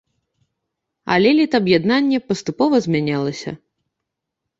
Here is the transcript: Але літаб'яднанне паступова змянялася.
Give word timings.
Але 1.15 1.29
літаб'яднанне 1.39 2.19
паступова 2.31 2.75
змянялася. 2.87 3.49